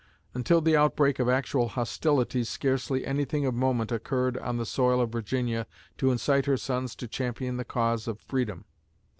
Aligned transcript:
Until 0.33 0.61
the 0.61 0.75
outbreak 0.75 1.19
of 1.19 1.29
actual 1.29 1.67
hostilities 1.67 2.49
scarcely 2.49 3.05
anything 3.05 3.45
of 3.45 3.53
moment 3.53 3.91
occurred 3.91 4.35
on 4.39 4.57
the 4.57 4.65
soil 4.65 4.99
of 4.99 5.11
Virginia 5.11 5.67
to 5.99 6.09
incite 6.09 6.47
her 6.47 6.57
sons 6.57 6.95
to 6.95 7.07
champion 7.07 7.57
the 7.57 7.65
cause 7.65 8.07
of 8.07 8.19
freedom. 8.19 8.65